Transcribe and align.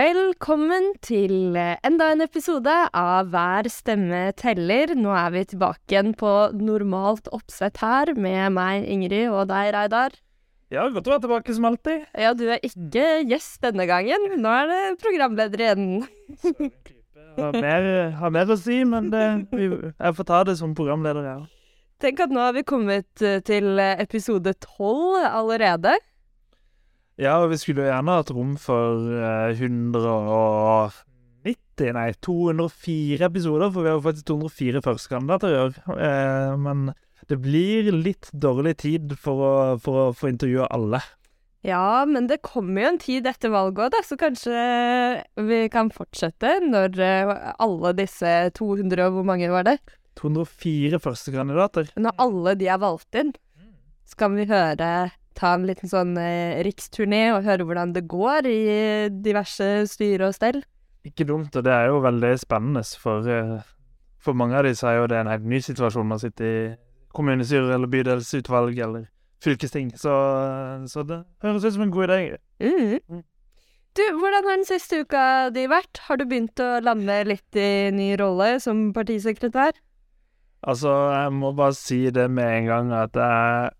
Velkommen 0.00 0.94
til 1.04 1.56
enda 1.58 2.06
en 2.14 2.22
episode 2.24 2.72
av 2.96 3.26
Hver 3.34 3.66
stemme 3.68 4.20
teller. 4.38 4.94
Nå 4.96 5.10
er 5.12 5.34
vi 5.34 5.42
tilbake 5.50 5.92
igjen 5.92 6.14
på 6.16 6.30
normalt 6.56 7.28
oppsett 7.36 7.82
her, 7.82 8.14
med 8.16 8.54
meg, 8.56 8.86
Ingrid, 8.88 9.26
og 9.28 9.50
deg, 9.50 9.74
Reidar. 9.74 10.14
Ja, 10.72 10.86
godt 10.94 11.10
å 11.10 11.12
være 11.12 11.24
tilbake 11.26 11.56
som 11.58 11.68
alltid. 11.68 12.06
Ja, 12.16 12.32
du 12.32 12.46
er 12.48 12.64
ikke 12.64 13.04
gjest 13.28 13.60
denne 13.66 13.84
gangen. 13.90 14.24
Nå 14.40 14.54
er 14.62 14.70
det 14.70 14.80
programleder 15.02 15.66
igjen. 15.66 15.84
Har 17.36 17.60
mer, 17.60 17.92
har 18.22 18.32
mer 18.38 18.54
å 18.54 18.56
si, 18.58 18.80
men 18.88 19.10
det, 19.12 19.26
jeg 19.52 20.16
får 20.16 20.30
ta 20.30 20.44
det 20.48 20.56
som 20.62 20.72
programleder, 20.78 21.28
ja. 21.28 21.40
Tenk 22.00 22.24
at 22.24 22.32
nå 22.32 22.40
har 22.40 22.56
vi 22.56 22.64
kommet 22.64 23.20
eh, 23.20 23.42
til 23.44 23.76
episode 23.76 24.56
tolv 24.64 25.20
allerede. 25.28 25.98
Ja, 27.20 27.34
og 27.42 27.50
vi 27.52 27.58
skulle 27.60 27.82
jo 27.84 27.90
gjerne 27.90 28.14
hatt 28.16 28.30
rom 28.32 28.54
for 28.56 29.02
uh, 29.12 29.52
190, 29.52 31.90
nei, 31.92 32.16
204 32.24 33.28
episoder, 33.28 33.68
for 33.74 33.84
vi 33.84 33.90
har 33.90 33.98
jo 33.98 34.06
faktisk 34.06 34.26
204 34.30 34.80
førstekandidater 34.86 35.52
i 35.52 35.58
år. 35.66 35.74
Uh, 35.90 36.54
men 36.64 36.78
det 37.28 37.36
blir 37.44 37.90
litt 37.92 38.30
dårlig 38.32 38.72
tid 38.80 39.12
for 39.20 39.36
å, 39.44 39.76
for 39.84 40.06
å 40.06 40.16
få 40.16 40.32
intervjue 40.32 40.64
alle. 40.72 41.04
Ja, 41.66 42.06
men 42.08 42.24
det 42.30 42.46
kommer 42.46 42.86
jo 42.86 42.90
en 42.94 43.02
tid 43.02 43.26
etter 43.28 43.52
valget 43.52 43.92
òg, 43.92 44.00
så 44.08 44.16
kanskje 44.16 44.56
vi 45.44 45.68
kan 45.72 45.90
fortsette 45.92 46.56
når 46.64 46.96
eh, 47.04 47.32
alle 47.60 47.92
disse 47.98 48.48
200 48.56 48.96
og 49.04 49.12
hvor 49.18 49.26
mange 49.28 49.50
var 49.52 49.68
det? 49.68 49.76
204 50.16 50.96
førstekandidater. 51.04 51.92
Når 52.00 52.16
alle 52.24 52.56
de 52.56 52.72
er 52.72 52.80
valgt 52.80 53.12
inn, 53.20 53.36
så 54.08 54.16
kan 54.24 54.32
vi 54.40 54.48
høre 54.48 55.12
ta 55.38 55.54
en 55.56 55.66
liten 55.68 55.90
sånn 55.90 56.16
eh, 56.20 56.60
riksturné 56.66 57.30
og 57.34 57.46
høre 57.46 57.66
hvordan 57.66 57.94
det 57.96 58.06
går 58.10 58.48
i 58.50 58.60
diverse 59.24 59.68
styre 59.90 60.30
og 60.30 60.36
stell. 60.36 60.62
Ikke 61.06 61.24
dumt, 61.28 61.54
og 61.56 61.64
det 61.64 61.72
er 61.72 61.88
jo 61.88 62.02
veldig 62.04 62.34
spennende, 62.42 62.84
for, 63.00 63.24
eh, 63.24 63.62
for 64.20 64.36
mange 64.36 64.58
av 64.58 64.68
disse 64.68 64.86
er 64.88 65.00
jo 65.00 65.08
det 65.10 65.20
en 65.20 65.32
helt 65.32 65.48
ny 65.48 65.62
situasjon 65.64 66.12
å 66.16 66.20
sitte 66.20 66.44
i 66.44 66.60
kommunestyre 67.16 67.74
eller 67.74 67.90
bydelsutvalg 67.90 68.78
eller 68.78 69.08
fylkesting, 69.40 69.94
så, 69.96 70.14
så 70.90 71.04
det 71.08 71.22
høres 71.42 71.64
ut 71.64 71.74
som 71.74 71.86
en 71.86 71.94
god 71.94 72.10
idé. 72.10 72.38
Mm. 72.60 73.22
Du, 73.98 74.02
hvordan 74.20 74.46
har 74.46 74.58
den 74.60 74.68
siste 74.68 75.00
uka 75.02 75.22
di 75.54 75.64
vært? 75.70 76.02
Har 76.06 76.20
du 76.20 76.26
begynt 76.28 76.60
å 76.62 76.76
lande 76.84 77.16
litt 77.26 77.58
i 77.58 77.90
ny 77.94 78.12
rolle 78.20 78.58
som 78.62 78.90
partisekretær? 78.94 79.74
Altså, 80.60 80.92
jeg 81.16 81.32
må 81.34 81.54
bare 81.56 81.74
si 81.74 82.02
det 82.12 82.28
med 82.30 82.58
en 82.58 82.68
gang 82.68 82.92
at 82.94 83.16
jeg 83.16 83.70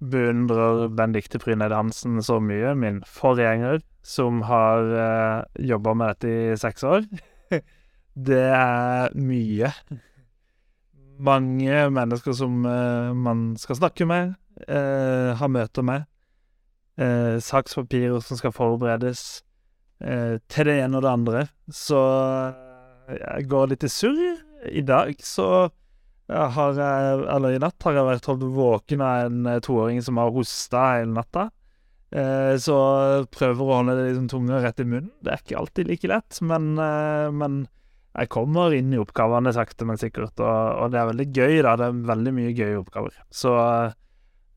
beundrer 0.00 0.88
Benedicte 0.88 1.38
Fryneid 1.40 1.72
Hansen 1.72 2.20
så 2.24 2.38
mye, 2.42 2.74
min 2.76 3.00
forgjenger, 3.08 3.80
som 4.06 4.42
har 4.46 4.90
uh, 4.92 5.44
jobba 5.58 5.94
med 5.96 6.12
dette 6.14 6.32
i 6.32 6.58
seks 6.60 6.84
år. 6.86 7.06
det 8.28 8.42
er 8.56 9.16
mye. 9.16 9.72
Mange 11.16 11.86
mennesker 11.96 12.36
som 12.36 12.60
uh, 12.68 13.14
man 13.16 13.48
skal 13.60 13.80
snakke 13.80 14.06
med, 14.08 14.36
uh, 14.68 15.32
ha 15.38 15.48
møter 15.48 15.86
med. 15.86 16.06
Uh, 17.00 17.40
sakspapirer 17.42 18.20
som 18.24 18.40
skal 18.40 18.54
forberedes. 18.56 19.42
til 19.96 20.68
det 20.68 20.74
ene 20.76 20.98
og 20.98 21.02
det 21.02 21.08
andre. 21.08 21.42
Så 21.72 21.96
jeg 23.08 23.46
går 23.48 23.70
litt 23.70 23.84
i 23.84 23.88
surr. 23.88 24.42
I 24.68 24.82
dag 24.84 25.14
så 25.24 25.70
jeg 26.26 26.54
har, 26.56 26.78
eller 27.36 27.54
i 27.54 27.60
natt 27.62 27.84
har 27.86 27.94
jeg 27.94 28.08
vært 28.08 28.26
holdt 28.26 28.48
våken 28.56 29.02
av 29.04 29.28
en 29.28 29.46
eh, 29.46 29.60
toåring 29.62 30.00
som 30.02 30.18
har 30.18 30.32
hosta 30.34 30.82
hele 30.96 31.14
natta. 31.14 31.46
Eh, 32.10 32.54
så 32.62 32.76
prøver 33.30 33.62
å 33.62 33.78
holde 33.78 33.94
det 33.98 34.08
liksom 34.08 34.26
tunga 34.32 34.58
rett 34.64 34.82
i 34.82 34.86
munnen. 34.88 35.12
Det 35.22 35.32
er 35.32 35.44
ikke 35.44 35.60
alltid 35.60 35.90
like 35.90 36.10
lett, 36.10 36.40
men, 36.42 36.72
eh, 36.82 37.28
men 37.30 37.62
jeg 38.16 38.32
kommer 38.32 38.74
inn 38.74 38.90
i 38.94 38.98
oppgavene 38.98 39.54
sakte, 39.54 39.86
men 39.86 40.00
sikkert. 40.02 40.34
Og, 40.40 40.50
og, 40.82 40.90
det 40.90 41.00
er 41.02 41.10
veldig 41.12 41.28
gøy, 41.30 41.56
da. 41.62 41.76
Det 41.78 41.88
er 41.88 42.04
veldig 42.10 42.34
mye 42.40 42.54
gøye 42.56 42.80
oppgaver. 42.80 43.18
Så, 43.30 43.54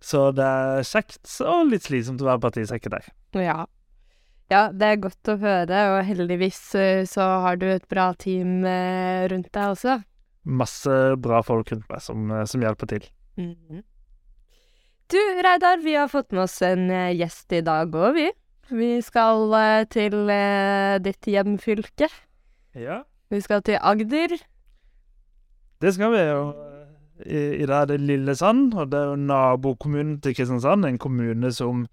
så 0.02 0.30
det 0.34 0.48
er 0.48 0.88
kjekt 0.90 1.36
og 1.46 1.68
litt 1.70 1.86
slitsomt 1.86 2.24
å 2.26 2.32
være 2.32 2.48
partisekretær. 2.50 3.12
Ja. 3.38 3.66
Ja, 4.50 4.72
det 4.74 4.88
er 4.88 5.02
godt 5.04 5.30
å 5.30 5.38
høre, 5.38 5.80
og 5.94 6.00
heldigvis 6.08 6.64
eh, 6.74 7.04
så 7.06 7.28
har 7.46 7.60
du 7.62 7.68
et 7.70 7.86
bra 7.92 8.10
team 8.18 8.64
eh, 8.66 9.28
rundt 9.30 9.52
deg 9.54 9.76
også 9.76 10.00
masse 10.44 10.98
bra 11.22 11.42
folk 11.46 11.72
rundt 11.72 11.88
meg 11.90 12.04
som, 12.04 12.30
eh, 12.32 12.46
som 12.46 12.62
hjelper 12.62 12.88
til. 12.88 13.10
Mm 13.38 13.56
-hmm. 13.56 13.84
Du, 15.12 15.18
Reidar, 15.18 15.84
vi 15.84 15.96
har 15.96 16.08
fått 16.08 16.32
med 16.32 16.44
oss 16.44 16.62
en 16.62 16.92
uh, 16.92 17.16
gjest 17.16 17.52
i 17.52 17.62
dag 17.62 17.96
òg, 17.96 18.14
vi. 18.14 18.32
Vi 18.70 19.02
skal 19.02 19.50
uh, 19.50 19.84
til 19.90 20.30
ditt 21.02 21.26
hjemfylke. 21.26 22.08
Ja. 22.76 23.02
Vi 23.30 23.42
skal 23.42 23.62
til 23.64 23.78
Agder. 23.82 24.38
Det 25.82 25.94
skal 25.94 26.12
vi 26.12 26.20
jo. 26.20 26.70
I, 27.26 27.40
i 27.64 27.66
dag 27.68 27.82
er 27.82 27.86
det 27.86 28.00
Lillesand, 28.02 28.74
og 28.74 28.92
det 28.92 29.00
er 29.00 29.10
jo 29.12 29.16
nabokommunen 29.16 30.22
til 30.24 30.36
Kristiansand. 30.36 30.86
En 30.86 31.00
kommune 31.00 31.52
som 31.52 31.84
eh, 31.84 31.90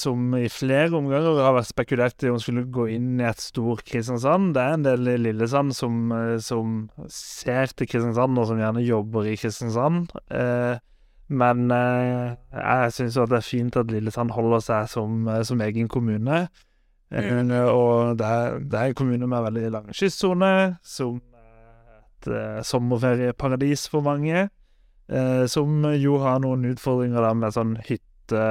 som 0.00 0.32
i 0.34 0.48
flere 0.50 0.88
omganger 0.96 1.36
har 1.44 1.54
vært 1.54 1.68
spekulert 1.68 2.24
i 2.26 2.30
om 2.32 2.40
skulle 2.42 2.64
gå 2.74 2.88
inn 2.96 3.20
i 3.20 3.26
et 3.28 3.42
stort 3.42 3.84
Kristiansand. 3.86 4.54
Det 4.56 4.62
er 4.62 4.74
en 4.74 4.86
del 4.86 5.10
i 5.12 5.18
Lillesand 5.20 5.74
som, 5.76 6.10
eh, 6.12 6.38
som 6.42 6.88
ser 7.06 7.70
til 7.70 7.86
Kristiansand, 7.86 8.38
og 8.40 8.48
som 8.50 8.58
gjerne 8.58 8.82
jobber 8.82 9.28
i 9.30 9.36
Kristiansand. 9.38 10.10
Eh, 10.34 10.80
men 11.28 11.70
eh, 11.70 12.34
jeg 12.52 12.94
syns 12.96 13.16
det 13.16 13.38
er 13.38 13.46
fint 13.46 13.76
at 13.80 13.92
Lillesand 13.92 14.34
holder 14.34 14.64
seg 14.64 14.88
som, 14.92 15.28
eh, 15.28 15.42
som 15.46 15.60
egen 15.60 15.88
kommune. 15.88 16.48
Mm. 17.14 17.50
og 17.70 18.18
det 18.18 18.26
er, 18.26 18.58
det 18.58 18.74
er, 18.74 18.88
en 18.90 18.94
kommune 18.98 19.26
med 19.30 19.42
veldig 19.44 19.70
lang 19.70 19.90
kystsone, 19.94 20.78
som 20.82 21.20
et 21.94 22.26
uh, 22.26 22.62
sommerferieparadis 22.64 23.86
for 23.92 24.02
mange. 24.02 24.48
Uh, 25.06 25.44
som 25.46 25.84
jo 25.94 26.16
har 26.18 26.40
noen 26.42 26.64
utfordringer 26.72 27.22
da 27.22 27.30
med 27.38 27.54
sånn 27.54 27.76
hytte 27.86 28.42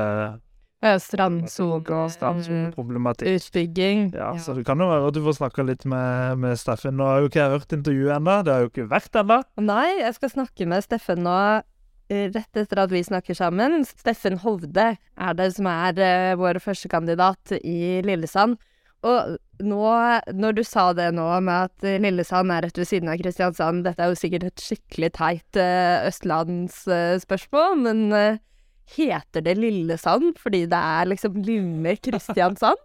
Strandsone, 0.84 2.08
strandsoneproblematikk. 2.12 3.38
Utbygging. 3.40 4.10
Ja, 4.12 4.34
ja, 4.36 4.42
så 4.44 4.56
det 4.58 4.66
kan 4.68 4.82
jo 4.84 4.90
være 4.90 5.08
at 5.08 5.16
du 5.16 5.22
får 5.24 5.38
snakka 5.38 5.64
litt 5.68 5.86
med, 5.90 6.42
med 6.44 6.60
Steffen. 6.60 6.98
Nå 7.00 7.08
har 7.08 7.22
jo 7.24 7.30
ikke 7.32 7.40
jeg 7.40 7.54
hørt 7.56 7.78
intervjuet 7.78 8.16
ennå, 8.18 8.40
det 8.44 8.54
har 8.56 8.66
jo 8.66 8.72
ikke 8.72 8.90
vært 8.92 9.22
ennå. 9.22 9.40
Nei, 9.64 9.88
jeg 10.02 10.18
skal 10.18 10.34
snakke 10.34 10.68
med 10.74 10.84
Steffen 10.84 11.24
nå 11.24 11.38
eh, 11.40 12.28
rett 12.34 12.62
etter 12.66 12.84
at 12.84 12.92
vi 12.92 13.06
snakker 13.08 13.38
sammen. 13.38 13.80
Steffen 13.88 14.42
Hovde 14.44 14.92
er 15.00 15.40
det 15.40 15.50
som 15.56 15.72
er 15.72 16.04
uh, 16.04 16.36
vår 16.42 16.60
førstekandidat 16.64 17.56
i 17.62 18.04
Lillesand. 18.04 18.60
Og 19.04 19.36
nå, 19.64 19.88
når 20.32 20.56
du 20.56 20.64
sa 20.68 20.90
det 20.96 21.10
nå 21.16 21.26
med 21.44 21.68
at 21.68 21.88
Lillesand 22.04 22.52
er 22.56 22.64
rett 22.68 22.80
ved 22.80 22.88
siden 22.88 23.12
av 23.12 23.20
Kristiansand 23.20 23.84
Dette 23.84 24.00
er 24.00 24.14
jo 24.14 24.20
sikkert 24.20 24.46
et 24.48 24.64
skikkelig 24.64 25.10
teit 25.18 25.60
uh, 25.60 26.08
østlandsspørsmål, 26.08 27.76
uh, 27.76 27.82
men 27.84 28.06
uh, 28.16 28.42
Heter 28.96 29.42
det 29.46 29.56
Lillesand 29.58 30.36
fordi 30.40 30.66
det 30.70 30.80
er 30.80 31.10
liksom 31.10 31.40
lille 31.44 31.96
Kristiansand? 32.04 32.82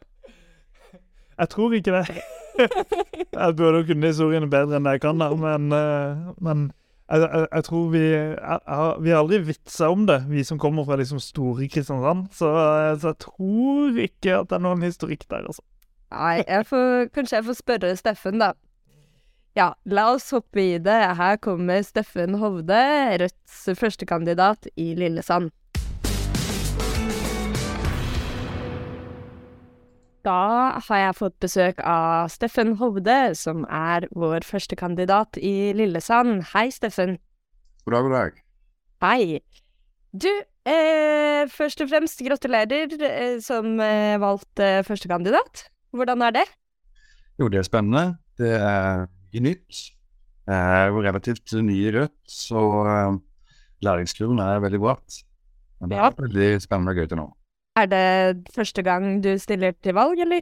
Jeg 1.39 1.49
tror 1.55 1.75
ikke 1.75 1.95
det. 1.95 2.23
jeg 3.39 3.57
burde 3.57 3.85
kunne 3.87 4.09
historiene 4.11 4.49
bedre 4.51 4.81
enn 4.81 4.89
jeg 4.91 4.99
kan, 5.05 5.21
da, 5.23 5.29
men, 5.39 5.69
eh, 5.71 6.31
men 6.43 6.65
jeg, 7.07 7.23
jeg, 7.23 7.47
jeg, 7.53 7.65
tror 7.69 7.85
vi 7.93 8.01
jeg, 8.03 8.97
Vi 9.05 9.13
har 9.13 9.21
aldri 9.23 9.39
vitsa 9.47 9.91
om 9.95 10.03
det, 10.09 10.17
vi 10.29 10.43
som 10.45 10.59
kommer 10.59 10.85
fra 10.85 10.99
liksom 10.99 11.21
store 11.23 11.69
Kristiansand. 11.71 12.27
Så, 12.35 12.51
så, 12.99 13.13
jeg 13.13 13.21
tror 13.23 14.01
ikke 14.03 14.41
at 14.41 14.51
det 14.51 14.59
er 14.59 14.65
noen 14.67 14.83
historikk 14.83 15.29
der, 15.31 15.47
altså. 15.47 15.63
Nei, 16.11 16.41
jeg 16.43 16.67
får, 16.67 17.13
kanskje 17.15 17.39
jeg 17.39 17.47
får 17.47 17.59
spørre 17.61 17.95
Steffen, 18.01 18.43
da. 18.43 18.53
Ja, 19.57 19.73
la 19.91 20.11
oss 20.13 20.29
hoppe 20.35 20.61
i 20.63 20.77
det. 20.83 20.99
Her 21.19 21.39
kommer 21.43 21.83
Steffen 21.83 22.37
Hovde, 22.39 22.83
Rødts 23.23 23.65
førstekandidat 23.79 24.69
i 24.77 24.93
Lillesand. 24.99 25.51
Da 30.29 30.77
har 30.85 30.99
jeg 31.01 31.17
fått 31.17 31.37
besøk 31.41 31.79
av 31.89 32.29
Steffen 32.33 32.75
Hovde, 32.77 33.33
som 33.39 33.63
er 33.73 34.05
vår 34.13 34.45
første 34.45 34.77
kandidat 34.77 35.39
i 35.41 35.73
Lillesand. 35.77 36.43
Hei, 36.51 36.67
Steffen. 36.75 37.17
God 37.87 37.95
dag, 37.95 38.05
god 38.05 38.17
dag. 38.17 38.43
Hei. 39.07 39.39
Du, 40.13 40.29
eh, 40.69 41.49
først 41.49 41.81
og 41.81 41.89
fremst 41.95 42.21
gratulerer 42.27 42.93
eh, 43.09 43.39
som 43.45 43.81
eh, 43.81 44.19
valgt 44.21 44.61
eh, 44.61 44.83
førstekandidat. 44.85 45.65
Hvordan 45.97 46.27
er 46.29 46.37
det? 46.37 46.45
Jo, 47.41 47.49
det 47.49 47.63
er 47.63 47.71
spennende. 47.71 48.19
Det 48.37 48.53
er 48.53 49.09
nytt. 49.41 49.81
Jeg 50.49 50.85
er 50.85 50.93
relativt 51.09 51.57
ny 51.65 51.79
i 51.87 51.91
Rødt, 51.93 52.21
så 52.29 52.61
uh, 52.89 53.19
læringskurven 53.85 54.39
er 54.41 54.61
veldig 54.65 54.81
bratt. 54.81 55.23
Men 55.81 55.93
det 55.93 55.99
er 55.99 56.09
ja. 56.09 56.15
veldig 56.19 56.63
spennende 56.65 56.93
og 56.93 57.01
gøy 57.01 57.09
til 57.11 57.21
nå. 57.21 57.29
Er 57.79 57.87
det 57.87 58.49
første 58.55 58.83
gang 58.83 59.21
du 59.23 59.37
stiller 59.39 59.75
til 59.85 59.95
valg, 59.95 60.19
eller? 60.19 60.41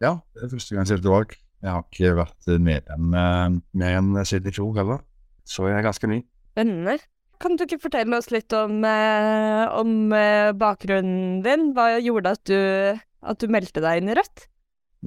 Ja, 0.00 0.20
det 0.34 0.44
er 0.44 0.52
første 0.52 0.74
gang 0.74 0.84
jeg 0.84 0.90
stiller 0.90 1.06
til 1.06 1.14
valg. 1.16 1.32
Jeg 1.60 1.70
har 1.74 1.86
ikke 1.88 2.12
vært 2.16 2.50
medlem 2.62 3.16
eh, 3.20 3.56
mer 3.82 3.96
enn 3.98 4.12
siden 4.28 4.52
i 4.52 4.54
fjor 4.54 4.76
heller, 4.78 5.02
så 5.44 5.66
jeg 5.68 5.80
er 5.80 5.88
ganske 5.88 6.10
ny. 6.10 6.20
Spennende. 6.54 6.94
Kan 7.40 7.56
du 7.56 7.64
ikke 7.64 7.80
fortelle 7.82 8.20
oss 8.20 8.30
litt 8.30 8.52
om, 8.54 8.84
eh, 8.86 9.64
om 9.80 10.14
eh, 10.14 10.52
bakgrunnen 10.60 11.42
din? 11.44 11.70
Hva 11.76 11.90
gjorde 11.98 12.36
at 12.36 12.44
du, 12.48 12.56
at 13.32 13.42
du 13.42 13.50
meldte 13.50 13.82
deg 13.82 14.00
inn 14.00 14.12
i 14.12 14.16
Rødt? 14.20 14.46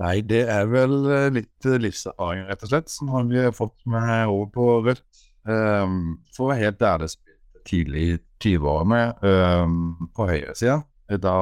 Nei, 0.01 0.15
det 0.25 0.43
er 0.49 0.67
vel 0.67 0.95
litt 1.37 1.67
livserfaring, 1.69 2.47
rett 2.49 2.65
og 2.65 2.73
slett, 2.73 2.89
som 2.89 3.11
har 3.13 3.27
vi 3.29 3.45
fått 3.53 3.77
med 3.87 4.25
over 4.27 4.49
på 4.51 4.71
Rødt. 4.89 5.27
Um, 5.43 6.17
for 6.33 6.47
å 6.47 6.53
være 6.53 6.69
helt 6.69 6.85
ærlig, 6.87 7.13
tidlig 7.67 8.03
i 8.07 8.15
20-årene 8.43 9.01
um, 9.21 10.09
på 10.15 10.27
høyresida. 10.29 10.81
Da, 11.21 11.37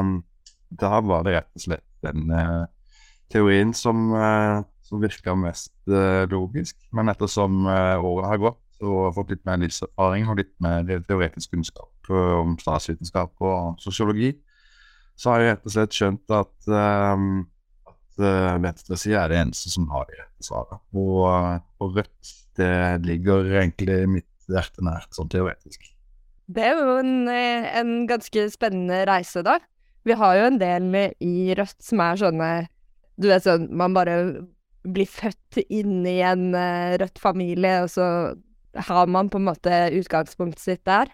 um, 0.00 0.18
da 0.74 1.00
var 1.04 1.24
det 1.26 1.36
rett 1.38 1.50
og 1.56 1.64
slett 1.64 1.86
den 2.04 2.30
uh, 2.32 2.64
teorien 3.32 3.72
som, 3.76 4.10
uh, 4.12 4.60
som 4.84 5.02
virka 5.02 5.36
mest 5.38 5.74
uh, 5.90 6.24
logisk. 6.30 6.76
Men 6.92 7.12
ettersom 7.12 7.64
året 7.66 8.28
har 8.32 8.42
gått 8.42 8.84
og 8.84 9.14
fått 9.16 9.32
litt 9.32 9.44
mer 9.48 9.60
livserfaring 9.62 10.28
og 10.28 10.40
litt 10.42 10.52
mer 10.62 10.84
teoretisk 11.06 11.54
kunnskap 11.54 12.10
om 12.12 12.58
statsvitenskap 12.60 13.40
og 13.40 13.78
sosiologi, 13.80 14.34
så 15.16 15.30
har 15.30 15.40
jeg 15.40 15.52
rett 15.52 15.68
og 15.70 15.72
slett 15.72 15.96
skjønt 15.96 16.34
at, 16.36 16.54
um, 16.68 17.44
at 17.88 18.24
venstresida 18.60 19.22
er 19.22 19.32
det 19.32 19.42
eneste 19.44 19.72
som 19.72 19.86
har 19.94 20.08
de 20.10 20.18
rette 20.18 20.48
svarene. 20.50 20.82
Og, 21.00 21.62
og 21.80 21.96
Rødt 22.00 22.34
det 22.58 23.06
ligger 23.06 23.48
egentlig 23.62 23.98
mitt 24.10 24.50
hjerte 24.50 24.84
nært, 24.84 25.10
sånn 25.16 25.30
teoretisk. 25.32 25.93
Det 26.46 26.64
er 26.64 26.76
jo 26.76 26.96
en, 27.00 27.28
en 27.28 27.92
ganske 28.08 28.48
spennende 28.52 29.04
reise, 29.08 29.42
da. 29.46 29.58
Vi 30.04 30.16
har 30.20 30.36
jo 30.36 30.48
en 30.50 30.60
del 30.60 30.84
med 30.92 31.14
i 31.24 31.54
Rødt 31.56 31.80
som 31.80 32.02
er 32.04 32.20
sånne 32.20 32.48
Du 33.16 33.30
vet 33.30 33.46
sånn, 33.46 33.70
man 33.72 33.94
bare 33.96 34.16
blir 34.84 35.08
født 35.08 35.62
inn 35.72 36.02
i 36.04 36.18
en 36.26 36.50
uh, 36.52 36.96
Rødt-familie, 37.00 37.84
og 37.86 37.92
så 37.94 38.06
har 38.74 39.06
man 39.08 39.30
på 39.32 39.38
en 39.40 39.46
måte 39.46 39.78
utgangspunktet 39.96 40.60
sitt 40.60 40.82
der. 40.84 41.08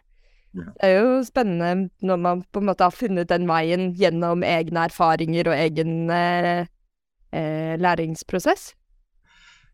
Ja. 0.56 0.65
Det 0.81 0.88
er 0.88 0.97
jo 0.97 1.21
spennende 1.23 1.91
når 2.03 2.19
man 2.25 2.43
på 2.50 2.62
en 2.62 2.67
måte 2.67 2.88
har 2.88 2.97
funnet 2.97 3.29
den 3.31 3.47
veien 3.47 3.93
gjennom 3.94 4.43
egne 4.43 4.88
erfaringer 4.88 5.53
og 5.53 5.55
egen 5.61 6.11
eh, 6.11 6.65
eh, 7.37 7.76
læringsprosess. 7.79 8.73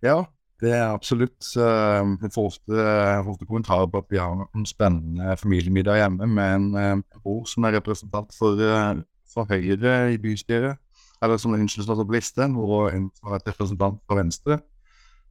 Ja, 0.04 0.26
det 0.60 0.72
er 0.72 0.86
absolutt 0.88 1.50
uh, 1.60 2.16
Jeg 2.22 2.32
får 2.34 2.46
ofte, 2.48 3.46
kommentarer 3.46 3.88
på 3.92 4.00
at 4.00 4.08
vi 4.10 4.20
har 4.20 4.46
en 4.46 4.66
spennende 4.66 5.36
familiemiddag 5.36 6.00
hjemme 6.00 6.26
med 6.26 6.54
en 6.54 6.66
uh, 6.76 7.20
bror 7.20 7.44
som 7.50 7.64
er 7.64 7.76
representant 7.76 8.32
for, 8.38 8.56
uh, 8.56 8.96
for 9.32 9.44
Høyre 9.50 10.14
i 10.14 10.18
bystyret, 10.18 10.80
eller 11.22 11.36
som 11.36 11.52
unnskyld 11.52 11.84
står 11.84 12.04
på 12.04 12.16
listen, 12.16 12.56
og 12.56 12.88
en 12.94 13.10
som 13.12 13.28
har 13.28 13.36
vært 13.36 13.52
representant 13.52 14.00
for 14.08 14.20
Venstre. 14.20 14.58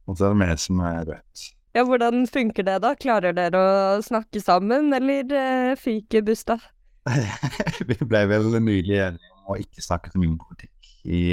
Og 0.06 0.18
så 0.18 0.28
er 0.28 0.34
det 0.34 0.46
vi 0.46 0.56
som 0.62 0.80
er 0.86 1.02
rødt. 1.08 1.46
Ja, 1.74 1.82
hvordan 1.84 2.26
funker 2.30 2.64
det 2.64 2.76
da? 2.84 2.94
Klarer 2.94 3.34
dere 3.36 3.60
å 3.60 4.02
snakke 4.02 4.40
sammen, 4.40 4.94
eller 4.94 5.74
fyker 5.76 6.22
busta? 6.24 6.60
vi 7.88 7.98
ble 7.98 8.22
vel 8.30 8.54
nylig 8.62 9.00
enige 9.08 9.34
om 9.34 9.54
å 9.54 9.58
ikke 9.60 9.82
snakke 9.82 10.12
så 10.12 10.22
mye 10.22 10.30
om 10.30 10.38
politikk 10.38 10.94
i 11.04 11.24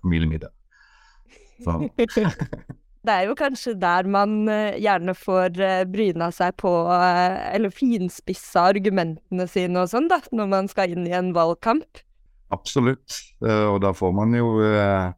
familiemiddag. 0.00 0.54
Så. 1.60 1.76
Det 3.00 3.14
er 3.14 3.30
jo 3.30 3.34
kanskje 3.38 3.72
der 3.80 4.08
man 4.12 4.42
uh, 4.50 4.76
gjerne 4.76 5.14
får 5.16 5.56
uh, 5.56 5.84
bryna 5.88 6.28
seg 6.36 6.52
på, 6.60 6.68
uh, 6.84 7.38
eller 7.54 7.72
finspissa 7.72 8.66
argumentene 8.74 9.46
sine 9.48 9.80
og 9.80 9.88
sånn, 9.92 10.10
da, 10.10 10.20
når 10.36 10.50
man 10.52 10.68
skal 10.68 10.92
inn 10.92 11.08
i 11.08 11.16
en 11.16 11.32
valgkamp. 11.36 12.02
Absolutt, 12.50 13.14
og 13.46 13.76
da 13.78 13.92
får 13.94 14.10
man 14.10 14.32
jo 14.34 14.48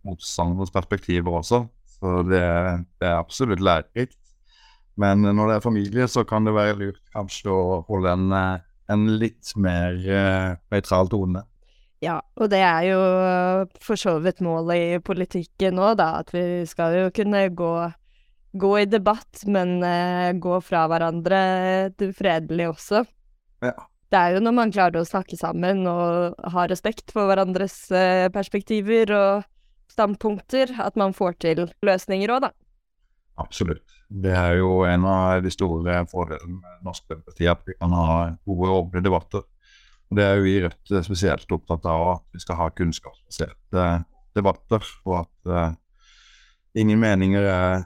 motstandernes 0.05 0.69
perspektiver 0.69 1.39
også. 1.39 1.63
Så 1.95 2.19
det, 2.29 2.43
det 3.01 3.07
er 3.09 3.15
absolutt 3.17 3.63
lærerikt. 3.65 4.19
Men 5.01 5.25
når 5.25 5.49
det 5.49 5.55
er 5.55 5.65
familie, 5.65 6.09
så 6.13 6.27
kan 6.29 6.45
det 6.45 6.53
være 6.53 6.75
lurt 6.77 7.01
kanskje 7.17 7.49
å 7.49 7.79
holde 7.89 8.13
en, 8.13 8.37
en 8.93 9.07
litt 9.17 9.55
mer 9.57 9.97
nøytral 10.69 11.09
tone. 11.09 11.41
Ja, 12.03 12.17
og 12.35 12.51
det 12.51 12.59
er 12.67 12.83
jo 12.89 13.01
for 13.83 14.01
så 14.01 14.17
vidt 14.23 14.43
målet 14.43 14.81
i 14.81 15.03
politikken 15.05 15.79
òg, 15.79 16.01
da, 16.01 16.09
at 16.25 16.33
vi 16.35 16.65
skal 16.67 16.97
jo 16.99 17.13
kunne 17.15 17.45
gå, 17.55 17.73
gå 18.59 18.73
i 18.81 18.89
debatt, 18.91 19.45
men 19.47 19.77
uh, 19.87 20.35
gå 20.35 20.59
fra 20.67 20.89
hverandre 20.91 21.43
fredelig 22.19 22.73
også. 22.73 23.05
Ja. 23.63 23.77
Det 24.13 24.19
er 24.19 24.35
jo 24.35 24.43
når 24.45 24.57
man 24.59 24.75
klarer 24.75 25.01
å 25.01 25.09
snakke 25.09 25.39
sammen 25.41 25.87
og 25.89 26.35
ha 26.53 26.67
respekt 26.69 27.15
for 27.15 27.31
hverandres 27.31 27.79
uh, 27.95 28.27
perspektiver 28.35 29.15
og 29.17 29.47
standpunkter, 29.93 30.75
at 30.83 30.99
man 30.99 31.15
får 31.15 31.39
til 31.45 31.65
løsninger 31.87 32.35
òg, 32.35 32.49
da. 32.49 32.53
Absolutt. 33.41 33.87
Det 34.13 34.35
er 34.37 34.59
jo 34.59 34.83
en 34.85 35.07
av 35.09 35.41
de 35.45 35.55
store 35.55 36.03
fordelene 36.11 36.59
med 36.59 36.85
norsk 36.85 37.07
demokrati, 37.09 37.47
at 37.49 37.63
vi 37.65 37.79
kan 37.79 37.95
ha 37.97 38.09
gode 38.49 38.75
åpne 38.75 39.07
debatter. 39.07 39.47
Og 40.13 40.17
Det 40.19 40.25
er 40.29 40.35
jo 40.37 40.43
vi 40.45 40.51
i 40.59 40.61
Rødt 40.61 40.91
spesielt 41.07 41.53
opptatt 41.57 41.87
av 41.89 42.03
at 42.11 42.25
vi 42.37 42.41
skal 42.43 42.59
ha 42.59 42.67
kunnskapsbaserte 42.77 43.85
debatter, 44.37 44.89
og 45.09 45.15
at 45.23 45.49
uh, 45.49 45.77
ingen 46.77 46.99
meninger 47.01 47.47
er, 47.49 47.85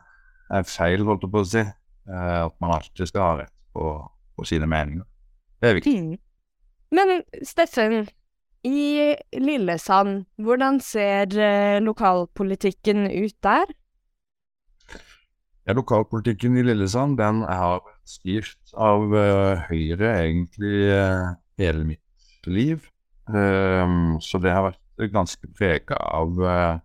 er, 0.50 0.64
feil, 0.66 1.04
holdt 1.06 1.22
jeg 1.22 1.30
på 1.30 1.42
å 1.44 1.46
si. 1.46 1.60
Uh, 2.10 2.48
at 2.48 2.56
man 2.58 2.72
alltid 2.74 3.06
skal 3.06 3.22
ha 3.22 3.36
rett 3.44 3.52
på, 3.70 3.92
på 4.34 4.46
sine 4.50 4.66
meninger. 4.66 5.06
Det 5.62 5.70
er 5.70 5.78
viktig. 5.78 5.92
Mm. 6.02 6.16
Men 6.98 7.12
Steffen, 7.46 8.08
i 8.66 9.14
Lillesand, 9.38 10.24
hvordan 10.42 10.80
ser 10.82 11.30
uh, 11.30 11.78
lokalpolitikken 11.78 13.04
ut 13.06 13.36
der? 13.46 13.70
Ja, 15.62 15.76
Lokalpolitikken 15.78 16.58
i 16.58 16.66
Lillesand 16.66 17.20
den 17.22 17.44
har 17.46 17.86
styrt 18.06 18.74
av 18.74 19.14
Høyre 19.70 20.10
egentlig 20.24 20.90
hele 21.58 21.86
mitt 21.86 22.02
liv. 22.52 22.88
Um, 23.26 24.18
så 24.22 24.38
det 24.42 24.52
har 24.54 24.68
vært 24.68 25.12
ganske 25.12 25.50
prega 25.56 25.98
av 25.98 26.36
uh, 26.40 26.78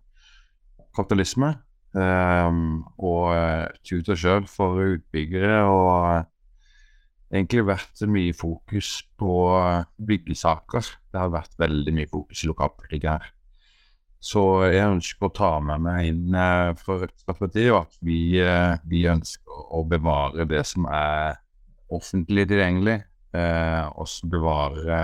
kapitalisme. 0.96 1.54
Um, 1.92 2.82
og 2.96 3.34
uh, 3.36 3.68
tuter 3.84 4.16
sjøl 4.16 4.46
for 4.48 4.80
utbyggere, 4.94 5.60
og 5.68 5.90
uh, 5.92 6.24
egentlig 7.32 7.66
vært 7.68 8.02
mye 8.08 8.32
fokus 8.36 8.94
på 9.20 9.36
byggesaker. 10.08 10.90
Det 11.12 11.20
har 11.20 11.32
vært 11.32 11.54
veldig 11.60 11.94
mye 11.98 12.10
fokus 12.10 12.42
i 12.42 12.50
lokalpolitikk 12.50 13.08
her. 13.12 13.30
Så 14.22 14.42
jeg 14.70 14.86
ønsker 14.86 15.26
å 15.26 15.34
ta 15.34 15.54
med 15.58 15.82
meg 15.82 16.12
inn 16.12 16.36
fra 16.78 16.98
Rødts 17.00 17.24
parti 17.26 17.64
at 17.74 17.96
vi, 18.06 18.36
vi, 18.86 19.00
ønsker 19.10 19.64
å 19.74 19.80
bevare 19.82 20.46
det 20.46 20.60
som 20.68 20.86
er 20.86 21.40
offentlig 21.90 22.44
tilgjengelig, 22.52 23.00
Eh, 23.32 23.84
også 23.96 24.28
bevare 24.28 24.96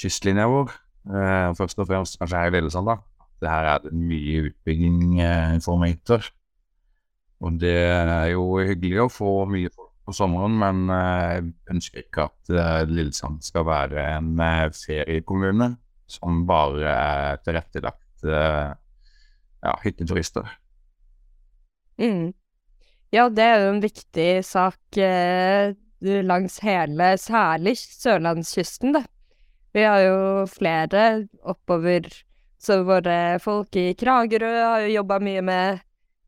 kystlinja 0.00 0.48
vår. 0.50 0.72
Eh, 1.10 1.50
først 1.58 1.80
og 1.80 1.88
fremst 1.88 2.18
kanskje 2.20 2.40
her 2.40 2.50
i 2.50 2.56
Lillesand, 2.58 2.90
da. 2.90 2.98
Det 3.40 3.48
her 3.48 3.68
er 3.70 3.84
det 3.84 3.92
mye 3.96 4.46
utbygging 4.48 5.20
eh, 5.24 5.56
for 5.64 5.80
meter. 5.80 6.26
Og 7.40 7.60
det 7.60 7.76
er 7.76 8.26
jo 8.34 8.44
hyggelig 8.58 9.06
å 9.06 9.12
få 9.12 9.34
mye 9.48 9.70
folk 9.72 9.94
på 10.04 10.16
sommeren, 10.16 10.58
men 10.60 10.82
eh, 10.92 11.36
jeg 11.36 11.76
ønsker 11.76 12.02
ikke 12.04 12.26
at 12.28 12.52
eh, 12.52 12.82
Lillesand 12.90 13.40
skal 13.46 13.64
være 13.68 14.04
en 14.16 14.34
eh, 14.44 14.66
feriekommune 14.76 15.72
som 16.10 16.42
bare 16.48 16.90
er 16.90 17.40
tilrettelagt 17.46 18.24
ja, 18.26 19.74
hytteturister. 19.84 20.48
Mm. 22.00 22.32
Ja, 23.14 23.28
det 23.30 23.44
er 23.44 23.62
jo 23.62 23.70
en 23.76 23.82
viktig 23.84 24.28
sak 24.44 24.98
eh, 24.98 25.72
langs 26.26 26.58
hele, 26.64 27.12
særlig 27.20 27.76
sørlandskysten, 27.78 28.94
da. 28.98 29.04
Vi 29.72 29.82
har 29.86 30.00
jo 30.02 30.46
flere 30.50 31.26
oppover, 31.46 32.08
så 32.58 32.80
våre 32.86 33.38
folk 33.42 33.76
i 33.78 33.92
Kragerø 33.98 34.50
har 34.50 34.84
jo 34.84 34.96
jobba 34.96 35.20
mye 35.22 35.42
med, 35.46 35.82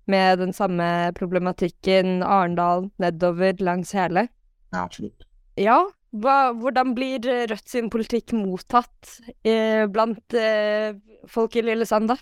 med 0.06 0.38
den 0.38 0.54
samme 0.54 0.86
problematikken. 1.18 2.20
Arendal, 2.22 2.86
nedover 3.02 3.58
langs 3.58 3.90
hele. 3.98 4.28
Ja, 4.70 4.84
absolutt. 4.84 5.26
Ja, 5.58 5.80
hva, 6.22 6.52
hvordan 6.54 6.94
blir 6.94 7.26
Rødt 7.50 7.66
sin 7.68 7.90
politikk 7.92 8.34
mottatt 8.36 9.16
eh, 9.42 9.88
blant 9.90 10.36
eh, 10.38 10.94
folk 11.28 11.56
i 11.58 11.64
Lillesand, 11.66 12.12
da? 12.12 12.18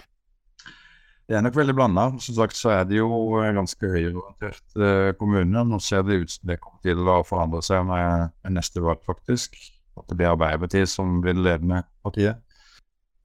Det 1.30 1.36
er 1.38 1.44
nok 1.44 1.58
veldig 1.60 1.76
blanda. 1.76 2.06
Som 2.18 2.38
sagt 2.40 2.56
så 2.58 2.72
er 2.74 2.88
det 2.88 2.96
jo 2.96 3.10
en 3.38 3.60
ganske 3.60 3.92
høyreorientert 3.92 4.80
eh, 4.80 5.10
kommune. 5.20 5.66
Nå 5.68 5.78
ser 5.84 6.02
det 6.08 6.22
ut 6.24 6.32
som 6.32 6.48
det 6.50 6.58
kommer 6.64 6.80
til 6.88 7.04
å 7.04 7.20
forandre 7.28 7.60
seg 7.62 7.84
med, 7.86 8.32
med 8.40 8.56
neste 8.56 8.82
valg, 8.82 9.04
faktisk 9.06 9.60
at 9.99 10.06
det 10.09 10.18
blir 10.18 10.30
Arbeiderpartiet 10.32 10.90
som 10.90 11.20
blir 11.25 11.35
det 11.38 11.44
ledende 11.47 11.82
partiet. 12.04 12.40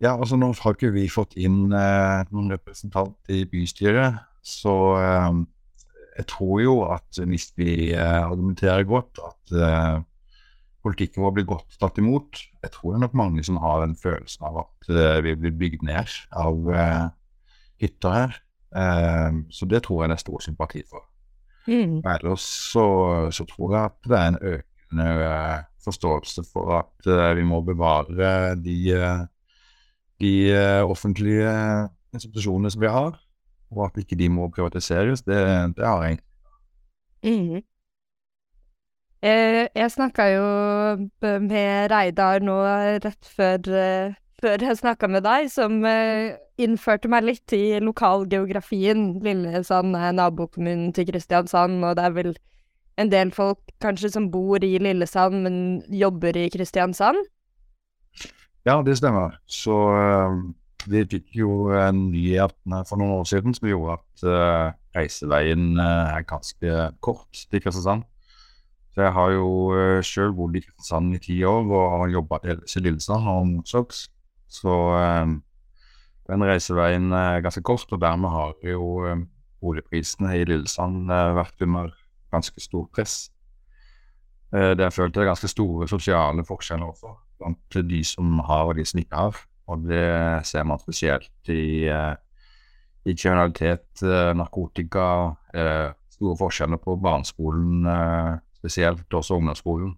Ja, 0.03 0.15
altså 0.17 0.35
Nå 0.35 0.51
har 0.59 0.75
ikke 0.75 0.91
vi 0.95 1.07
fått 1.11 1.37
inn 1.39 1.71
eh, 1.71 2.23
noen 2.33 2.51
representant 2.51 3.31
i 3.31 3.45
bystyret, 3.47 4.19
så 4.43 4.73
eh, 4.99 5.37
jeg 6.17 6.27
tror 6.31 6.59
jo 6.63 6.75
at 6.89 7.21
hvis 7.23 7.47
vi 7.59 7.93
eh, 7.93 8.19
argumenterer 8.25 8.83
godt, 8.87 9.21
at 9.23 9.55
eh, 9.55 9.97
politikken 10.85 11.23
vår 11.23 11.33
blir 11.37 11.47
godt 11.49 11.79
tatt 11.81 11.97
imot 11.97 12.43
Jeg 12.61 12.73
tror 12.75 12.91
det 12.91 12.99
er 12.99 13.05
nok 13.07 13.15
mange 13.17 13.43
som 13.47 13.57
har 13.63 13.81
en 13.83 13.95
følelse 13.97 14.43
av 14.45 14.61
at 14.65 14.91
eh, 14.91 15.23
vi 15.25 15.37
blir 15.39 15.57
bygd 15.63 15.87
ned 15.87 16.13
av 16.35 16.69
eh, 16.75 17.05
hytter 17.81 18.19
her. 18.19 18.41
så 19.51 19.65
det 19.71 19.81
tror 19.83 20.01
jeg 20.01 20.09
det 20.09 20.15
er 20.15 20.19
stor 20.19 20.41
sympati 20.43 20.81
for. 20.89 21.03
Mm. 21.67 22.01
Ellers 22.03 22.43
så, 22.43 22.85
så 23.31 23.45
tror 23.47 23.71
jeg 23.71 23.83
at 23.87 24.09
det 24.09 24.17
er 24.19 24.27
en 24.27 24.63
økende 24.85 25.65
forståelse 25.85 26.45
for 26.53 26.77
at 26.79 27.09
uh, 27.09 27.35
vi 27.37 27.43
må 27.45 27.61
bevare 27.65 28.55
de, 28.55 28.77
uh, 28.95 29.25
de 30.21 30.33
offentlige 30.85 31.51
institusjonene 32.13 32.71
som 32.71 32.81
vi 32.81 32.89
har, 32.89 33.19
og 33.71 33.85
at 33.85 34.01
ikke 34.01 34.17
de 34.17 34.29
må 34.29 34.49
privatiseres, 34.49 35.25
det, 35.27 35.41
det 35.77 35.85
har 35.85 36.03
jeg. 36.07 36.19
Mm 37.25 37.63
Eh, 39.25 39.65
jeg 39.73 39.91
snakka 39.91 40.25
jo 40.35 40.45
med 41.47 41.89
Reidar 41.89 42.43
nå 42.45 42.59
rett 43.01 43.29
før, 43.37 43.69
eh, 43.73 44.13
før 44.41 44.65
jeg 44.67 44.77
snakka 44.77 45.09
med 45.09 45.23
deg, 45.25 45.47
som 45.49 45.79
eh, 45.89 46.35
innførte 46.61 47.09
meg 47.09 47.25
litt 47.25 47.55
i 47.55 47.79
lokalgeografien. 47.81 49.15
Lillesand 49.25 49.97
er 49.97 50.13
nabokommunen 50.13 50.91
til 50.93 51.07
Kristiansand, 51.09 51.79
og 51.81 51.95
det 51.97 52.05
er 52.05 52.13
vel 52.19 52.35
en 53.01 53.11
del 53.11 53.31
folk 53.35 53.59
kanskje 53.83 54.13
som 54.13 54.29
bor 54.31 54.63
i 54.63 54.77
Lillesand, 54.79 55.41
men 55.43 55.57
jobber 55.91 56.37
i 56.37 56.49
Kristiansand. 56.53 57.19
Ja, 58.65 58.79
det 58.85 58.97
stemmer. 58.97 59.37
Så 59.45 59.75
eh, 59.93 60.39
vi 60.89 61.03
fikk 61.11 61.35
jo 61.41 61.69
en 61.75 62.09
nyhet 62.13 62.55
for 62.87 62.97
noen 63.01 63.19
år 63.19 63.29
siden 63.29 63.53
som 63.57 63.69
gjorde 63.69 63.99
at 63.99 64.25
uh, 64.25 64.73
reiseveien 64.95 65.79
uh, 65.81 66.15
er 66.15 66.25
ganske 66.29 66.89
kort 67.05 67.45
til 67.49 67.61
Kristiansand. 67.61 68.05
Så 68.95 69.03
jeg 69.03 69.13
har 69.17 69.31
jo 69.35 69.47
uh, 69.75 70.01
sjøl 70.05 70.33
bodd 70.37 70.57
i 70.57 70.63
Kristiansand 70.65 71.17
i 71.17 71.23
ti 71.25 71.39
år 71.45 71.65
og 71.67 71.95
har 71.99 72.13
jobba 72.15 72.41
i 72.47 72.83
Lillesand 72.85 73.29
og 73.29 73.47
motsatt. 73.53 74.05
Så 74.55 74.73
eh, 74.97 75.35
den 76.29 76.47
reiseveien 76.47 77.11
er 77.13 77.43
ganske 77.45 77.63
kort, 77.65 77.91
og 77.91 78.01
dermed 78.01 78.33
har 78.33 78.55
jo 78.63 79.05
eh, 79.05 79.23
boligprisene 79.63 80.35
i 80.39 80.47
Lillesand 80.47 81.11
eh, 81.11 81.35
vært 81.39 81.65
under 81.65 81.93
ganske 82.31 82.61
stort 82.61 82.91
press. 82.95 83.29
Eh, 84.55 84.71
har 84.77 84.93
ført 84.93 85.13
til 85.13 85.27
ganske 85.27 85.49
store 85.51 85.87
sosiale 85.89 86.45
forskjeller 86.47 86.87
også 86.87 87.11
blant 87.39 87.77
de 87.89 88.03
som 88.07 88.39
har 88.47 88.69
og 88.69 88.77
de 88.77 88.85
som 88.87 89.01
ikke 89.01 89.19
har. 89.19 89.41
Og 89.67 89.87
det 89.89 90.45
ser 90.45 90.63
man 90.63 90.79
spesielt 90.79 91.49
i, 91.49 91.87
eh, 91.89 92.15
i 93.05 93.13
kriminalitet, 93.13 93.89
eh, 94.03 94.33
narkotika, 94.33 95.35
store 96.09 96.37
forskjeller 96.37 96.77
på 96.77 96.95
barneskolen 97.01 98.39
spesielt, 98.55 99.13
også 99.13 99.35
ungdomsskolen. 99.35 99.95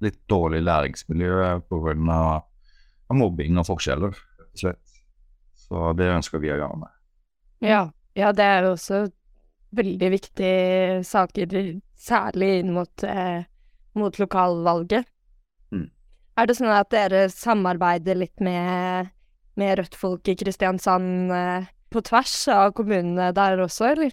Litt 0.00 0.18
dårlig 0.28 0.62
læringsmiljø 0.62 1.60
pga. 1.68 2.42
Mobbing 3.12 3.58
og 3.58 3.66
forskjeller, 3.66 4.14
slett. 4.56 5.02
Så 5.54 5.92
det 5.96 6.08
ønsker 6.08 6.40
vi 6.40 6.48
å 6.48 6.56
gjøre 6.56 6.78
med. 6.80 6.88
Ja. 7.60 7.90
ja, 8.14 8.32
det 8.32 8.44
er 8.44 8.62
jo 8.62 8.72
også 8.72 9.10
veldig 9.76 10.10
viktige 10.12 11.00
saker, 11.06 11.56
særlig 11.98 12.50
inn 12.60 12.72
mot, 12.76 13.04
eh, 13.04 13.44
mot 13.98 14.18
lokalvalget. 14.20 15.08
Mm. 15.72 15.88
Er 16.38 16.48
det 16.48 16.56
sånn 16.58 16.72
at 16.72 16.90
dere 16.92 17.26
samarbeider 17.32 18.18
litt 18.20 18.40
med, 18.40 19.12
med 19.56 19.78
Rødt-folk 19.80 20.28
i 20.28 20.36
Kristiansand 20.38 21.32
eh, 21.36 21.70
på 21.92 22.02
tvers 22.04 22.36
av 22.52 22.72
kommunene 22.76 23.32
der 23.36 23.60
også, 23.64 23.92
eller? 23.92 24.12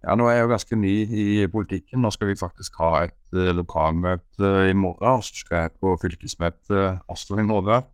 Ja, 0.00 0.14
nå 0.16 0.30
er 0.30 0.38
jeg 0.38 0.44
jo 0.46 0.52
ganske 0.54 0.76
ny 0.80 0.92
i 1.04 1.24
politikken. 1.52 2.00
Nå 2.00 2.10
skal 2.14 2.30
vi 2.30 2.40
faktisk 2.40 2.78
ha 2.80 3.04
et 3.04 3.36
uh, 3.36 3.50
lokalmøte 3.52 4.52
i 4.70 4.72
morgen, 4.72 5.18
og 5.18 5.26
så 5.26 5.42
skal 5.42 5.66
jeg 5.66 5.74
på 5.76 5.92
fylkesmøte 6.00 6.84
også 7.12 7.36
i 7.36 7.44
morgen. 7.44 7.84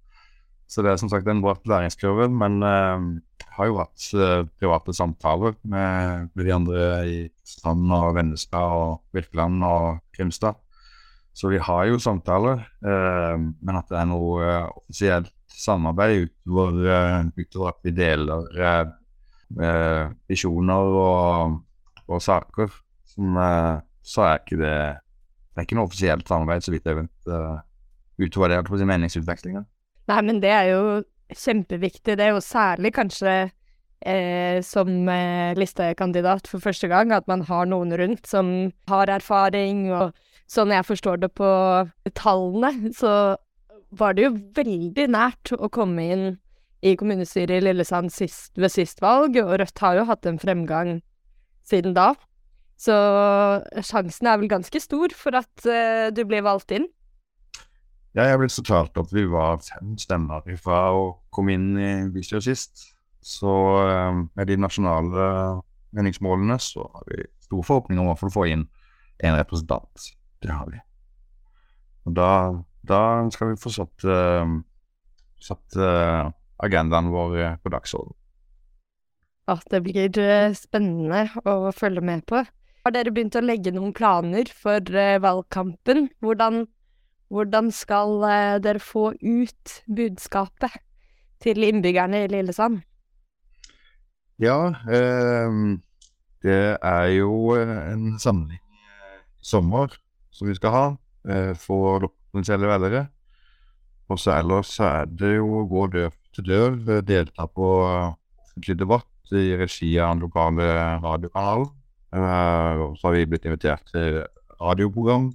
Så 0.71 0.83
det 0.83 0.93
er 0.93 1.01
som 1.03 1.11
sagt 1.11 1.27
en 1.31 1.43
bratt 1.43 1.67
læringskurve, 1.67 2.29
men 2.31 2.61
uh, 2.63 3.19
jeg 3.19 3.36
har 3.57 3.71
jo 3.71 3.79
hatt 3.81 4.07
uh, 4.17 4.45
private 4.61 4.95
samtaler 4.97 5.57
med, 5.63 6.29
med, 6.33 6.45
de 6.45 6.55
andre 6.55 6.85
i 7.09 7.19
Strand 7.47 7.91
og 7.97 8.15
Vennesla 8.17 8.63
og 8.77 9.17
Virkeland 9.17 9.65
og 9.67 10.01
Grimstad. 10.17 10.59
Så 11.37 11.51
vi 11.53 11.61
har 11.61 11.85
jo 11.85 11.99
samtaler, 12.01 12.63
men 12.81 13.77
at 13.77 13.91
det 13.91 13.97
er 14.01 14.07
noe 14.09 14.47
offisielt 14.71 15.35
samarbeid 15.53 16.31
utover, 16.31 17.27
utover 17.37 17.75
at 17.75 17.83
vi 17.85 17.93
deler 17.93 18.47
visjoner 20.33 20.97
og 20.97 21.59
og 22.09 22.23
saker, 22.23 22.71
som, 23.11 23.37
uh, 23.37 23.83
så 24.03 24.29
er 24.29 24.39
ikke 24.43 24.61
det 24.61 24.77
Det 25.57 25.63
er 25.63 25.65
ikke 25.65 25.77
noe 25.79 25.89
offisielt 25.89 26.29
samarbeid, 26.29 26.61
så 26.61 26.73
vidt 26.75 26.85
jeg 26.85 26.97
vet, 26.99 27.29
uh, 27.33 27.57
utover 28.21 28.51
det 28.53 28.59
på 28.67 28.77
meningsutvekslinger. 28.77 29.63
Nei, 30.11 30.19
men 30.23 30.41
det 30.43 30.51
er 30.53 30.67
jo 30.69 30.81
kjempeviktig. 31.35 32.17
Det 32.19 32.25
er 32.27 32.35
jo 32.35 32.43
særlig 32.45 32.93
kanskje 32.97 33.35
eh, 34.07 34.63
som 34.63 34.91
eh, 35.09 35.57
listekandidat 35.59 36.49
for 36.51 36.63
første 36.63 36.89
gang, 36.93 37.13
at 37.13 37.27
man 37.31 37.45
har 37.49 37.67
noen 37.71 37.95
rundt 37.99 38.27
som 38.29 38.73
har 38.91 39.13
erfaring, 39.13 39.89
og 39.95 40.15
sånn 40.51 40.75
jeg 40.75 40.87
forstår 40.87 41.23
det 41.25 41.33
på 41.35 41.51
tallene, 42.15 42.93
så 42.95 43.37
var 43.97 44.17
det 44.17 44.27
jo 44.27 44.37
veldig 44.57 45.07
nært 45.15 45.55
å 45.57 45.71
komme 45.73 46.07
inn 46.13 46.27
i 46.87 46.95
kommunestyret 46.99 47.59
i 47.59 47.65
Lillesand 47.65 48.13
sist, 48.13 48.53
ved 48.59 48.73
sist 48.75 49.01
valg, 49.03 49.39
og 49.41 49.57
Rødt 49.61 49.83
har 49.83 49.99
jo 49.99 50.07
hatt 50.11 50.27
en 50.29 50.41
fremgang 50.43 50.99
siden 51.67 51.97
da. 51.97 52.13
Så 52.77 52.95
sjansen 53.81 54.29
er 54.29 54.39
vel 54.39 54.51
ganske 54.53 54.81
stor 54.83 55.15
for 55.17 55.39
at 55.39 55.65
uh, 55.65 56.13
du 56.13 56.23
blir 56.29 56.45
valgt 56.45 56.75
inn. 56.77 56.85
Ja, 58.17 58.31
jeg 58.31 58.39
ble 58.41 58.47
fortalt 58.49 58.97
at 58.97 59.11
vi 59.13 59.27
var 59.29 59.59
fem 59.61 59.91
stemmer 60.01 60.47
ifra 60.49 60.87
å 60.97 61.01
komme 61.37 61.53
inn 61.53 61.75
i 61.77 61.89
bystyret 62.15 62.47
sist. 62.47 62.87
Så 63.21 63.51
um, 63.53 64.23
med 64.39 64.49
de 64.49 64.55
nasjonale 64.57 65.27
meningsmålene 65.97 66.57
så 66.63 66.87
har 66.95 67.11
vi 67.11 67.27
stor 67.45 67.67
forhåpning 67.67 68.01
om 68.01 68.15
å 68.15 68.17
få 68.17 68.47
inn 68.49 68.63
en 69.21 69.37
representant. 69.37 70.07
Det 70.41 70.49
har 70.49 70.71
vi. 70.73 70.81
Og 72.09 72.15
da, 72.17 72.31
da 72.89 73.01
skal 73.35 73.51
vi 73.51 73.59
få 73.61 73.73
satt, 73.75 74.07
uh, 74.09 74.49
satt 75.37 75.77
uh, 75.77 76.31
agendaen 76.65 77.11
vår 77.13 77.59
på 77.61 77.73
dagsordenen. 77.75 78.17
At 79.53 79.67
det 79.71 79.83
blir 79.85 80.17
spennende 80.57 81.27
å 81.45 81.69
følge 81.77 82.01
med 82.03 82.25
på. 82.27 82.41
Har 82.87 82.95
dere 82.97 83.13
begynt 83.13 83.37
å 83.37 83.45
legge 83.45 83.75
noen 83.77 83.93
planer 83.95 84.49
for 84.51 84.81
valgkampen? 85.23 86.09
Hvordan, 86.25 86.65
hvordan 87.33 87.71
skal 87.75 88.21
uh, 88.23 88.59
dere 88.63 88.83
få 88.83 89.11
ut 89.15 89.79
budskapet 89.87 90.79
til 91.43 91.65
innbyggerne 91.67 92.25
i 92.25 92.31
Lillesand? 92.33 92.81
Ja, 94.41 94.69
eh, 94.93 95.53
det 96.45 96.61
er 96.85 97.07
jo 97.17 97.55
en 97.57 98.19
samling 98.21 98.61
sommer 99.41 99.95
som 100.35 100.51
vi 100.51 100.57
skal 100.59 100.75
ha 100.75 100.87
for 101.57 102.11
potensielle 102.37 102.69
velgere. 102.69 103.07
Og 104.13 104.21
så 104.21 104.37
ellers 104.37 104.75
er 104.85 105.09
det 105.09 105.37
jo 105.39 105.63
å 105.63 105.67
gå 105.71 105.87
dør 105.95 106.13
til 106.37 106.47
dør, 106.51 106.77
delta 107.07 107.47
på 107.49 107.71
offentlig 107.81 108.77
debatt 108.79 109.33
i 109.35 109.57
regi 109.59 109.97
av 109.99 110.15
den 110.15 110.27
lokale 110.27 110.69
radiokanalen. 111.03 111.73
Og 112.13 112.99
så 112.99 113.09
har 113.09 113.17
vi 113.17 113.27
blitt 113.31 113.49
invitert 113.49 113.89
til 113.91 114.23
radioprogram. 114.61 115.33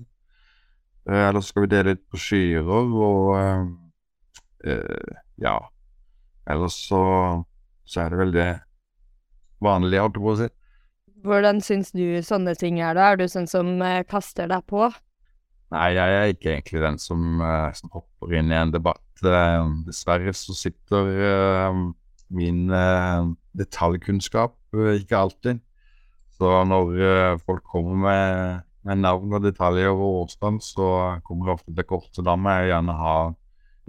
Uh, 1.09 1.29
ellers 1.29 1.47
skal 1.49 1.65
vi 1.65 1.71
dele 1.71 1.95
litt 1.95 2.03
brosjyrer 2.11 2.91
og 2.93 3.29
uh, 3.35 5.13
ja. 5.41 5.55
Ellers 6.51 6.75
så, 6.87 7.01
så 7.89 8.03
er 8.03 8.13
det 8.13 8.19
veldig 8.19 8.49
vanlig, 9.65 10.01
holdt 10.01 10.19
jeg 10.19 10.25
på 10.25 10.33
å 10.33 10.39
si. 10.41 10.49
Hvordan 11.25 11.61
syns 11.61 11.91
du 11.93 12.05
sånne 12.25 12.53
ting 12.57 12.79
er, 12.81 12.97
da? 12.97 13.11
Er 13.11 13.21
du 13.21 13.27
sånn 13.29 13.49
som 13.49 13.75
kaster 14.09 14.49
deg 14.49 14.65
på? 14.69 14.89
Nei, 15.71 15.91
jeg 15.95 16.15
er 16.17 16.33
ikke 16.33 16.53
egentlig 16.55 16.81
den 16.83 16.97
som, 16.99 17.41
som 17.77 17.93
hopper 17.93 18.33
inn 18.37 18.49
i 18.51 18.57
en 18.57 18.73
debatt. 18.73 19.03
dessverre 19.21 20.33
så 20.33 20.55
sitter 20.57 21.69
min 22.33 22.73
detaljkunnskap 23.57 24.57
ikke 24.97 25.21
alltid. 25.21 25.61
Så 26.35 26.49
når 26.65 27.37
folk 27.45 27.63
kommer 27.69 28.01
med, 28.01 28.65
med, 28.87 29.01
navn 29.03 29.35
og 29.37 29.43
detaljer 29.45 29.91
og 29.93 30.23
årstand, 30.23 30.61
så 30.65 30.87
kommer 31.25 31.47
det 31.49 31.55
ofte 31.59 31.75
til 31.75 31.87
kort. 31.87 32.09
Så 32.15 32.25
da 32.25 32.35
må 32.39 32.53
jeg 32.55 32.71
gjerne 32.71 32.97
ha 32.97 33.15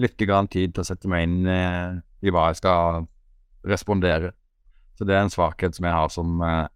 litt 0.03 0.19
tid 0.19 0.75
til 0.75 0.83
å 0.83 0.87
sette 0.87 1.11
meg 1.11 1.27
inn 1.27 1.49
uh, 1.49 2.01
i 2.23 2.33
hva 2.33 2.49
jeg 2.51 2.63
skal 2.63 3.07
respondere. 3.69 4.33
Så 4.99 5.07
det 5.09 5.17
er 5.17 5.25
en 5.27 5.33
svakhet 5.33 5.77
som 5.77 5.87
jeg 5.89 5.95
har 5.97 6.11
som 6.13 6.43
eh, 6.45 6.67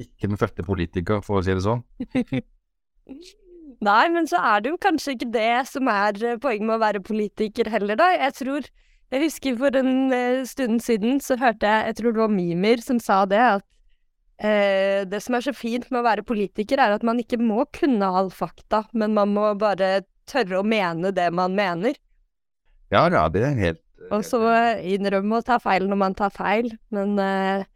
ikke 0.00 0.30
den 0.30 0.38
fødte 0.40 0.64
politiker, 0.64 1.20
for 1.22 1.38
å 1.38 1.44
si 1.44 1.52
det 1.54 1.64
sånn. 1.64 1.82
Nei, 3.88 4.04
men 4.12 4.28
så 4.28 4.40
er 4.44 4.62
det 4.62 4.72
jo 4.72 4.78
kanskje 4.80 5.14
ikke 5.14 5.28
det 5.34 5.66
som 5.68 5.88
er 5.92 6.16
poenget 6.40 6.66
med 6.66 6.76
å 6.78 6.82
være 6.82 7.02
politiker 7.04 7.70
heller, 7.72 7.98
da. 8.00 8.10
Jeg 8.16 8.36
tror 8.40 8.70
Jeg 9.10 9.24
husker 9.24 9.56
for 9.58 9.74
en 9.74 10.12
stund 10.46 10.78
siden 10.84 11.16
så 11.18 11.34
hørte 11.34 11.66
jeg, 11.66 11.86
jeg 11.88 11.96
tror 11.98 12.12
det 12.14 12.20
var 12.20 12.30
Mimir 12.30 12.82
som 12.84 13.00
sa 13.02 13.24
det, 13.26 13.40
at 13.42 13.64
Eh, 14.40 15.02
det 15.04 15.20
som 15.20 15.36
er 15.36 15.44
så 15.44 15.52
fint 15.52 15.84
med 15.90 16.00
å 16.00 16.06
være 16.06 16.24
politiker, 16.24 16.80
er 16.80 16.94
at 16.96 17.04
man 17.04 17.20
ikke 17.20 17.40
må 17.40 17.66
kunne 17.76 18.08
all 18.08 18.30
fakta, 18.32 18.86
men 18.96 19.12
man 19.16 19.34
må 19.36 19.50
bare 19.60 20.06
tørre 20.30 20.62
å 20.62 20.66
mene 20.66 21.12
det 21.12 21.28
man 21.36 21.56
mener. 21.58 21.98
Ja, 22.90 23.04
ja, 23.12 23.28
det 23.30 23.44
er 23.46 23.58
helt 23.58 23.82
Og 24.10 24.24
så 24.26 24.40
innrømme 24.82 25.38
å 25.38 25.44
ta 25.46 25.60
feil 25.62 25.84
når 25.86 25.98
man 26.00 26.16
tar 26.18 26.32
feil. 26.34 26.72
Men, 26.90 27.18
eh, 27.20 27.66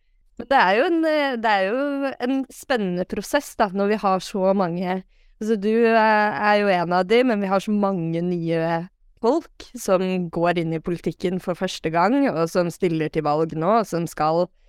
det, 0.41 0.57
er 0.57 0.81
en, 0.87 1.05
det, 1.05 1.51
er 1.51 1.69
jo 1.69 2.15
en, 2.17 2.41
spennende 2.51 3.05
prosess, 3.07 3.53
da, 3.61 3.69
når 3.71 3.93
vi 3.93 4.01
har 4.07 4.25
så 4.25 4.55
mange 4.57 5.03
Altså, 5.43 5.57
du 5.59 5.69
er 5.69 6.57
jo 6.61 6.69
en 6.71 6.93
av 6.95 7.09
de, 7.11 7.19
men 7.27 7.41
vi 7.43 7.49
har 7.51 7.61
så 7.61 7.73
mange 7.75 8.21
nye 8.23 8.85
folk 9.25 9.67
som 9.77 10.03
går 10.33 10.61
inn 10.63 10.77
i 10.77 10.81
politikken 10.81 11.41
for 11.43 11.59
første 11.59 11.91
gang, 11.93 12.15
og 12.31 12.47
som 12.53 12.71
stiller 12.73 13.11
til 13.13 13.27
valg 13.27 13.53
nå, 13.59 13.81
og 13.81 13.89
som 13.89 14.07
skal 14.09 14.45
eh, 14.47 14.64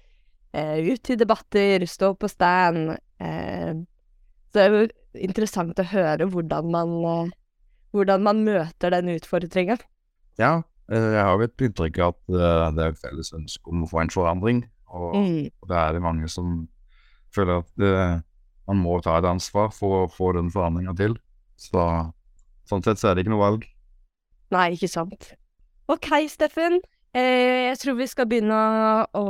ut 0.56 1.10
i 1.12 1.18
debatter, 1.20 1.86
stå 1.90 2.14
på 2.20 2.30
stand. 2.32 2.94
Eh, 3.20 3.74
så 4.52 4.54
det 4.60 4.64
er 4.66 4.76
jo 4.76 4.86
interessant 5.28 5.80
å 5.82 5.88
høre 5.92 6.28
hvordan 6.32 6.70
man, 6.72 6.94
eh, 7.12 7.34
hvordan 7.96 8.24
man 8.24 8.44
møter 8.46 8.94
den 8.96 9.12
utfordringa. 9.16 9.78
Ja, 10.40 10.64
eh, 10.92 11.10
jeg 11.16 11.24
har 11.24 11.36
jo 11.38 11.48
et 11.48 11.66
inntrykk 11.68 12.00
av 12.04 12.16
at 12.16 12.36
eh, 12.36 12.72
det 12.76 12.86
er 12.86 12.94
et 12.96 13.02
felles 13.04 13.34
ønske 13.36 13.72
om 13.72 13.84
å 13.86 13.90
få 13.92 14.02
en 14.04 14.14
forandring. 14.16 14.64
Og, 14.96 15.14
Mm. 15.16 15.52
og 15.62 15.68
det 15.70 15.78
er 15.78 15.94
det 15.94 16.02
mange 16.02 16.30
som 16.32 16.68
føler 17.36 17.60
at 17.60 17.72
det, 17.76 18.24
man 18.68 18.78
må 18.80 19.02
ta 19.04 19.18
et 19.20 19.26
ansvar 19.28 19.74
for 19.76 20.06
å 20.06 20.12
få 20.12 20.34
den 20.38 20.52
forandringa 20.54 20.96
til. 20.96 21.18
Så 21.60 21.82
sånn 22.70 22.84
sett 22.84 22.98
så 23.02 23.10
er 23.12 23.16
det 23.16 23.26
ikke 23.26 23.34
noe 23.36 23.44
valg. 23.44 23.66
Nei, 24.52 24.70
ikke 24.76 24.88
sant. 24.90 25.34
Ok, 25.92 26.08
Steffen. 26.30 26.80
Eh, 27.16 27.70
jeg 27.70 27.78
tror 27.80 27.96
vi 27.96 28.08
skal 28.12 28.28
begynne 28.28 28.60
å 29.16 29.26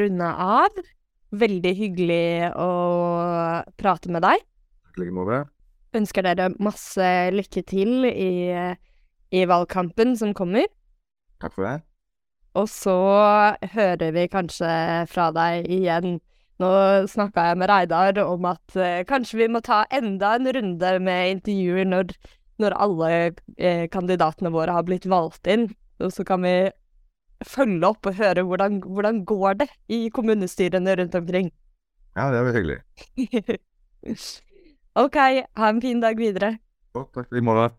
runde 0.00 0.30
av. 0.42 0.80
Veldig 1.30 1.72
hyggelig 1.78 2.50
å 2.58 2.70
prate 3.78 4.10
med 4.10 4.24
deg. 4.26 4.42
I 4.42 5.04
like 5.04 5.14
måte. 5.14 5.44
Ønsker 5.94 6.26
dere 6.26 6.48
masse 6.62 7.06
lykke 7.34 7.62
til 7.66 8.08
i, 8.10 8.32
i 9.30 9.44
valgkampen 9.46 10.16
som 10.18 10.34
kommer. 10.34 10.66
Takk 11.42 11.54
for 11.54 11.68
det. 11.68 11.76
Og 12.58 12.66
så 12.66 12.96
hører 13.76 14.10
vi 14.16 14.26
kanskje 14.30 14.70
fra 15.10 15.28
deg 15.34 15.70
igjen. 15.70 16.18
Nå 16.60 16.70
snakka 17.08 17.52
jeg 17.52 17.60
med 17.60 17.70
Reidar 17.70 18.18
om 18.24 18.50
at 18.50 18.74
eh, 18.76 19.04
kanskje 19.08 19.44
vi 19.44 19.48
må 19.54 19.62
ta 19.64 19.84
enda 19.94 20.34
en 20.36 20.50
runde 20.58 20.90
med 21.06 21.36
intervjuer 21.36 21.86
når, 21.88 22.10
når 22.60 22.76
alle 22.76 23.12
eh, 23.14 23.86
kandidatene 23.94 24.50
våre 24.52 24.74
har 24.74 24.84
blitt 24.90 25.06
valgt 25.08 25.46
inn. 25.46 25.70
Og 26.00 26.12
så 26.14 26.24
kan 26.26 26.42
vi 26.44 26.54
følge 27.46 27.88
opp 27.88 28.06
og 28.08 28.16
høre 28.18 28.44
hvordan, 28.44 28.80
hvordan 28.84 29.24
går 29.24 29.60
det 29.62 29.68
i 29.88 30.08
kommunestyrene 30.12 30.96
rundt 31.00 31.14
omkring. 31.14 31.50
Ja, 32.16 32.28
det 32.32 32.40
er 32.40 32.52
hyggelig. 32.56 32.78
OK, 35.04 35.16
ha 35.56 35.68
en 35.70 35.82
fin 35.82 36.00
dag 36.02 36.18
videre. 36.18 36.58
Godt, 36.96 37.12
takk 37.14 37.32
i 37.36 37.44
morgen. 37.44 37.76